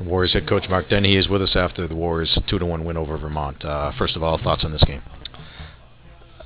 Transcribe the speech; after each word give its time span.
Warriors 0.00 0.32
head 0.32 0.48
coach 0.48 0.64
Mark 0.68 0.88
Dennehy 0.88 1.16
is 1.16 1.28
with 1.28 1.42
us 1.42 1.54
after 1.54 1.86
the 1.86 1.94
Warriors 1.94 2.38
two 2.48 2.58
to 2.58 2.66
one 2.66 2.84
win 2.84 2.96
over 2.96 3.16
Vermont. 3.16 3.64
Uh, 3.64 3.92
first 3.96 4.16
of 4.16 4.22
all, 4.22 4.38
thoughts 4.38 4.64
on 4.64 4.72
this 4.72 4.82
game? 4.84 5.02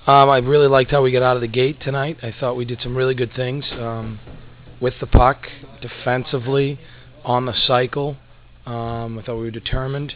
Um, 0.07 0.31
I 0.31 0.39
really 0.39 0.69
liked 0.69 0.91
how 0.91 1.03
we 1.03 1.11
got 1.11 1.23
out 1.23 1.37
of 1.37 1.41
the 1.41 1.49
gate 1.49 1.81
tonight. 1.81 2.19
I 2.23 2.33
thought 2.39 2.57
we 2.57 2.65
did 2.65 2.81
some 2.83 2.97
really 2.97 3.15
good 3.15 3.33
things 3.35 3.65
um, 3.73 4.21
with 4.81 4.95
the 5.01 5.07
puck, 5.07 5.49
defensively, 5.81 6.79
on 7.25 7.47
the 7.47 7.55
cycle. 7.67 8.17
Um, 8.67 9.19
I 9.19 9.23
thought 9.23 9.37
we 9.37 9.45
were 9.45 9.51
determined. 9.51 10.15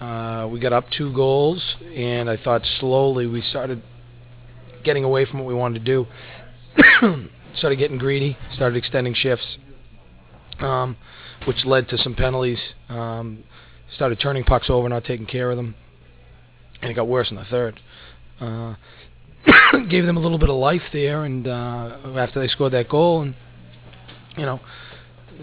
Uh, 0.00 0.48
we 0.52 0.60
got 0.60 0.72
up 0.72 0.84
two 0.90 1.12
goals, 1.14 1.76
and 1.96 2.30
I 2.30 2.36
thought 2.36 2.62
slowly 2.78 3.26
we 3.26 3.40
started 3.42 3.82
getting 4.84 5.02
away 5.02 5.24
from 5.24 5.40
what 5.40 5.48
we 5.48 5.54
wanted 5.54 5.84
to 5.84 5.84
do. 5.84 6.06
started 7.56 7.76
getting 7.76 7.98
greedy, 7.98 8.36
started 8.54 8.76
extending 8.76 9.14
shifts, 9.14 9.58
um, 10.60 10.96
which 11.46 11.64
led 11.64 11.88
to 11.88 11.98
some 11.98 12.14
penalties. 12.14 12.58
Um, 12.88 13.44
started 13.94 14.18
turning 14.20 14.44
pucks 14.44 14.68
over, 14.68 14.88
not 14.88 15.04
taking 15.04 15.26
care 15.26 15.50
of 15.50 15.56
them, 15.56 15.74
and 16.82 16.90
it 16.90 16.94
got 16.94 17.06
worse 17.06 17.30
in 17.30 17.36
the 17.36 17.44
third. 17.44 17.80
Uh, 18.40 18.74
gave 19.90 20.06
them 20.06 20.16
a 20.16 20.20
little 20.20 20.38
bit 20.38 20.50
of 20.50 20.56
life 20.56 20.82
there, 20.92 21.24
and 21.24 21.46
uh, 21.46 21.98
after 22.16 22.40
they 22.40 22.48
scored 22.48 22.72
that 22.72 22.88
goal, 22.88 23.22
and 23.22 23.34
you 24.36 24.44
know, 24.44 24.60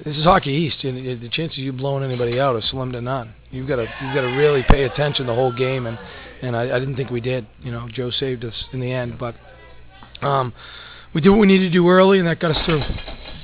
this 0.06 0.18
is 0.18 0.24
hockey 0.24 0.52
east. 0.52 0.84
And 0.84 1.22
the 1.22 1.30
chances 1.30 1.60
you 1.60 1.72
blowing 1.72 2.04
anybody 2.04 2.40
out 2.40 2.56
are 2.56 2.62
slim 2.62 2.92
to 2.94 3.02
none. 3.02 3.34
You've 3.52 3.68
got 3.68 3.78
to 3.78 3.84
you've 3.84 4.16
got 4.16 4.22
to 4.22 4.36
really 4.36 4.64
pay 4.68 4.84
attention 4.84 5.28
the 5.28 5.36
whole 5.36 5.52
game, 5.52 5.86
and 5.86 5.98
and 6.42 6.56
I, 6.56 6.76
I 6.76 6.80
didn't 6.80 6.96
think 6.96 7.10
we 7.10 7.22
did. 7.22 7.48
You 7.62 7.72
know, 7.72 7.88
Joe 7.92 8.12
saved 8.12 8.44
us 8.46 8.66
in 8.74 8.80
the 8.80 8.92
end, 8.92 9.18
but 9.20 9.36
um, 10.22 10.54
we 11.14 11.22
did 11.22 11.30
what 11.30 11.40
we 11.40 11.48
needed 11.48 11.66
to 11.66 11.74
do 11.74 11.88
early, 11.90 12.20
and 12.20 12.28
that 12.28 12.40
got 12.40 12.52
us 12.52 12.66
through. 12.66 12.82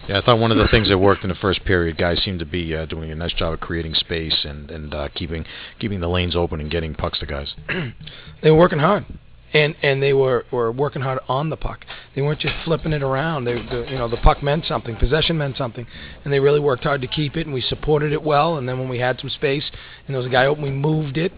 Yeah, 0.08 0.20
I 0.20 0.22
thought 0.26 0.40
one 0.40 0.52
of 0.52 0.58
the 0.58 0.68
things 0.70 0.88
that 0.90 0.98
worked 0.98 1.24
in 1.24 1.30
the 1.30 1.36
first 1.36 1.66
period, 1.66 1.98
guys 1.98 2.24
seemed 2.24 2.40
to 2.40 2.46
be 2.46 2.76
uh, 2.76 2.86
doing 2.86 3.12
a 3.12 3.16
nice 3.16 3.34
job 3.34 3.54
of 3.54 3.60
creating 3.60 3.94
space 3.94 4.46
and 4.46 4.72
and 4.72 4.94
uh, 4.94 5.10
keeping 5.14 5.46
keeping 5.80 6.00
the 6.00 6.08
lanes 6.08 6.36
open 6.36 6.62
and 6.62 6.72
getting 6.72 6.96
pucks 6.96 7.20
to 7.20 7.26
guys. 7.26 7.54
they 8.42 8.52
were 8.52 8.58
working 8.58 8.80
hard 8.80 9.06
and 9.54 9.76
and 9.82 10.02
they 10.02 10.14
were 10.14 10.46
were 10.52 10.72
working 10.72 11.02
hard 11.02 11.20
on 11.28 11.50
the 11.50 11.58
puck. 11.58 11.86
They 12.16 12.22
weren't 12.22 12.40
just 12.40 12.56
flipping 12.66 12.94
it 12.94 13.02
around. 13.02 13.46
They, 13.46 13.54
the, 13.54 13.86
you 13.90 13.98
know, 13.98 14.08
the 14.08 14.18
puck 14.18 14.44
meant 14.44 14.66
something, 14.66 14.96
possession 14.96 15.38
meant 15.38 15.58
something, 15.58 15.86
and 16.24 16.34
they 16.34 16.40
really 16.40 16.60
worked 16.60 16.84
hard 16.84 17.02
to 17.02 17.08
keep 17.08 17.38
it. 17.38 17.46
And 17.46 17.54
we 17.54 17.62
supported 17.62 18.12
it 18.12 18.22
well. 18.22 18.58
And 18.58 18.68
then 18.68 18.80
when 18.80 18.90
we 18.90 19.00
had 19.00 19.20
some 19.20 19.30
space 19.30 19.70
and 20.06 20.14
there 20.14 20.18
was 20.18 20.28
a 20.28 20.32
guy 20.32 20.46
open, 20.46 20.64
we 20.64 20.72
moved 20.72 21.18
it. 21.18 21.32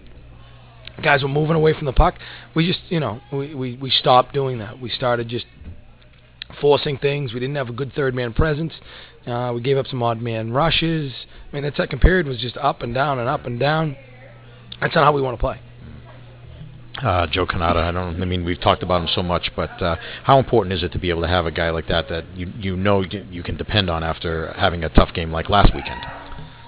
Guys 1.03 1.22
were 1.23 1.29
moving 1.29 1.55
away 1.55 1.73
from 1.73 1.85
the 1.85 1.94
puck. 1.94 2.16
We 2.55 2.67
just, 2.67 2.81
you 2.89 2.99
know, 2.99 3.22
we 3.31 3.55
we 3.55 3.77
we 3.77 3.89
stopped 3.89 4.33
doing 4.33 4.59
that. 4.59 4.81
We 4.81 4.89
started 4.89 5.29
just 5.29 5.45
forcing 6.61 6.97
things. 6.97 7.33
We 7.33 7.39
didn't 7.39 7.55
have 7.55 7.69
a 7.69 7.73
good 7.73 7.94
third 7.94 8.16
man 8.16 8.33
presence. 8.33 8.73
Uh, 9.25 9.52
we 9.53 9.61
gave 9.61 9.78
up 9.78 9.88
some 9.88 10.02
odd 10.02 10.22
man 10.22 10.52
rushes. 10.52 11.14
I 11.52 11.56
mean, 11.56 11.64
that 11.64 11.75
second 11.75 12.00
period 12.00 12.28
was 12.28 12.39
just 12.39 12.58
up 12.58 12.81
and 12.81 12.94
down 12.94 13.19
and 13.19 13.28
up 13.28 13.45
and 13.45 13.59
down. 13.59 13.95
That's 14.81 14.95
not 14.95 15.03
how 15.03 15.11
we 15.11 15.22
want 15.22 15.38
to 15.38 15.41
play 15.41 15.59
uh, 17.03 17.28
Joe 17.28 17.45
Cannata. 17.45 17.78
I 17.78 17.91
don't. 17.91 18.22
I 18.22 18.25
mean, 18.25 18.44
we've 18.45 18.59
talked 18.59 18.83
about 18.83 19.02
him 19.02 19.08
so 19.14 19.23
much, 19.23 19.52
but 19.56 19.81
uh, 19.81 19.95
how 20.23 20.39
important 20.39 20.73
is 20.73 20.83
it 20.83 20.91
to 20.94 21.00
be 21.00 21.09
able 21.09 21.22
to 21.22 21.28
have 21.28 21.45
a 21.45 21.52
guy 21.52 21.69
like 21.69 21.88
that 21.88 22.09
that 22.09 22.25
you 22.36 22.52
you 22.58 22.75
know 22.75 23.02
you 23.02 23.44
can 23.44 23.58
depend 23.58 23.89
on 23.89 24.03
after 24.03 24.53
having 24.53 24.84
a 24.84 24.89
tough 24.89 25.13
game 25.13 25.31
like 25.31 25.50
last 25.50 25.73
weekend? 25.73 26.02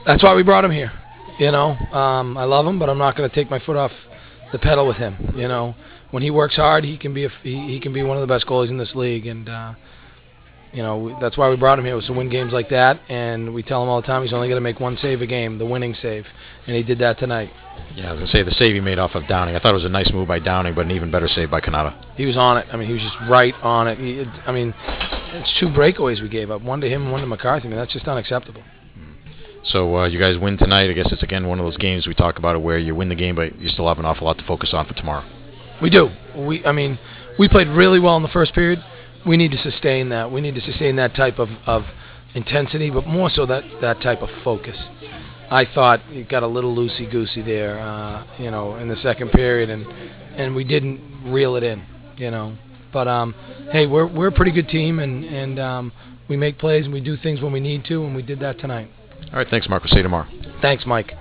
That's 0.05 0.23
why 0.23 0.33
we 0.35 0.43
brought 0.43 0.65
him 0.65 0.71
here. 0.71 0.91
You 1.39 1.51
know, 1.51 1.71
um, 1.71 2.37
I 2.37 2.43
love 2.43 2.65
him, 2.65 2.79
but 2.79 2.89
I'm 2.89 2.97
not 2.97 3.15
going 3.15 3.29
to 3.29 3.35
take 3.35 3.49
my 3.49 3.59
foot 3.59 3.75
off 3.75 3.91
the 4.51 4.59
pedal 4.59 4.87
with 4.87 4.97
him. 4.97 5.33
You 5.35 5.47
know, 5.47 5.75
when 6.11 6.23
he 6.23 6.31
works 6.31 6.55
hard, 6.55 6.83
he 6.83 6.97
can 6.97 7.13
be 7.13 7.25
a, 7.25 7.29
he, 7.43 7.67
he 7.67 7.79
can 7.79 7.93
be 7.93 8.03
one 8.03 8.17
of 8.17 8.21
the 8.21 8.31
best 8.31 8.45
goalies 8.45 8.69
in 8.69 8.77
this 8.77 8.93
league, 8.95 9.25
and 9.25 9.47
uh, 9.47 9.73
you 10.73 10.83
know 10.83 11.17
that's 11.21 11.37
why 11.37 11.49
we 11.49 11.55
brought 11.55 11.79
him 11.79 11.85
here 11.85 11.95
was 11.95 12.05
to 12.07 12.13
win 12.13 12.29
games 12.29 12.53
like 12.53 12.69
that. 12.69 12.99
And 13.09 13.53
we 13.53 13.63
tell 13.63 13.81
him 13.83 13.89
all 13.89 14.01
the 14.01 14.07
time 14.07 14.23
he's 14.23 14.33
only 14.33 14.47
going 14.47 14.57
to 14.57 14.61
make 14.61 14.79
one 14.79 14.97
save 15.01 15.21
a 15.21 15.27
game, 15.27 15.57
the 15.57 15.65
winning 15.65 15.95
save, 16.01 16.25
and 16.67 16.75
he 16.75 16.83
did 16.83 16.99
that 16.99 17.19
tonight. 17.19 17.51
Yeah, 17.95 18.09
I 18.09 18.11
was 18.13 18.19
gonna 18.19 18.31
say 18.31 18.43
the 18.43 18.51
save 18.51 18.73
he 18.75 18.81
made 18.81 18.99
off 18.99 19.15
of 19.15 19.27
Downing. 19.27 19.55
I 19.55 19.59
thought 19.59 19.71
it 19.71 19.75
was 19.75 19.85
a 19.85 19.89
nice 19.89 20.11
move 20.13 20.27
by 20.27 20.39
Downing, 20.39 20.75
but 20.75 20.85
an 20.85 20.91
even 20.91 21.11
better 21.11 21.27
save 21.27 21.51
by 21.51 21.59
Cannata. 21.59 22.15
He 22.15 22.25
was 22.25 22.37
on 22.37 22.57
it. 22.57 22.67
I 22.71 22.77
mean, 22.77 22.87
he 22.87 22.93
was 22.93 23.01
just 23.01 23.15
right 23.29 23.53
on 23.61 23.87
it. 23.87 23.97
He, 23.97 24.23
I 24.45 24.51
mean, 24.51 24.73
it's 24.77 25.59
two 25.59 25.67
breakaways 25.67 26.21
we 26.21 26.29
gave 26.29 26.51
up, 26.51 26.61
one 26.61 26.79
to 26.81 26.89
him 26.89 27.03
and 27.03 27.11
one 27.11 27.21
to 27.21 27.27
McCarthy. 27.27 27.67
I 27.67 27.69
mean, 27.69 27.79
that's 27.79 27.91
just 27.91 28.07
unacceptable. 28.07 28.63
So 29.63 29.97
uh, 29.97 30.07
you 30.07 30.19
guys 30.19 30.37
win 30.37 30.57
tonight. 30.57 30.89
I 30.89 30.93
guess 30.93 31.11
it's 31.11 31.23
again 31.23 31.47
one 31.47 31.59
of 31.59 31.65
those 31.65 31.77
games 31.77 32.07
we 32.07 32.15
talk 32.15 32.37
about 32.37 32.55
it 32.55 32.59
where 32.59 32.79
you 32.79 32.95
win 32.95 33.09
the 33.09 33.15
game, 33.15 33.35
but 33.35 33.59
you 33.59 33.69
still 33.69 33.87
have 33.87 33.99
an 33.99 34.05
awful 34.05 34.25
lot 34.25 34.37
to 34.39 34.43
focus 34.45 34.71
on 34.73 34.87
for 34.87 34.93
tomorrow. 34.93 35.23
We 35.81 35.89
do. 35.89 36.09
We, 36.35 36.65
I 36.65 36.71
mean, 36.71 36.99
we 37.37 37.47
played 37.47 37.67
really 37.67 37.99
well 37.99 38.17
in 38.17 38.23
the 38.23 38.29
first 38.29 38.53
period. 38.53 38.83
We 39.25 39.37
need 39.37 39.51
to 39.51 39.57
sustain 39.57 40.09
that. 40.09 40.31
We 40.31 40.41
need 40.41 40.55
to 40.55 40.61
sustain 40.61 40.95
that 40.95 41.15
type 41.15 41.37
of, 41.37 41.49
of 41.65 41.83
intensity, 42.33 42.89
but 42.89 43.05
more 43.05 43.29
so 43.29 43.45
that 43.45 43.63
that 43.81 44.01
type 44.01 44.21
of 44.21 44.29
focus. 44.43 44.77
I 45.51 45.65
thought 45.65 45.99
it 46.09 46.29
got 46.29 46.43
a 46.43 46.47
little 46.47 46.75
loosey 46.75 47.11
goosey 47.11 47.41
there, 47.41 47.79
uh, 47.79 48.25
you 48.39 48.49
know, 48.49 48.77
in 48.77 48.87
the 48.87 48.95
second 48.97 49.31
period, 49.31 49.69
and 49.69 49.85
and 50.35 50.55
we 50.55 50.63
didn't 50.63 51.31
reel 51.31 51.55
it 51.55 51.63
in, 51.63 51.83
you 52.17 52.31
know. 52.31 52.57
But 52.91 53.07
um, 53.07 53.35
hey, 53.71 53.85
we're 53.85 54.07
we're 54.07 54.27
a 54.27 54.31
pretty 54.31 54.51
good 54.51 54.69
team, 54.69 54.99
and 54.99 55.23
and 55.23 55.59
um, 55.59 55.91
we 56.29 56.37
make 56.37 56.57
plays 56.57 56.85
and 56.85 56.93
we 56.93 57.01
do 57.01 57.15
things 57.17 57.41
when 57.41 57.51
we 57.51 57.59
need 57.59 57.85
to, 57.85 58.05
and 58.05 58.15
we 58.15 58.23
did 58.23 58.39
that 58.39 58.59
tonight. 58.59 58.89
All 59.31 59.37
right, 59.39 59.47
thanks, 59.49 59.69
Mark. 59.69 59.83
We'll 59.83 59.91
see 59.91 59.97
you 59.97 60.03
tomorrow. 60.03 60.27
Thanks, 60.61 60.85
Mike. 60.85 61.13